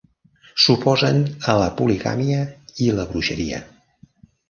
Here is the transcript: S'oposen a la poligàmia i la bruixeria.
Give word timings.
S'oposen 0.63 1.19
a 1.53 1.55
la 1.65 1.69
poligàmia 1.83 2.43
i 2.87 2.91
la 3.01 3.09
bruixeria. 3.15 3.65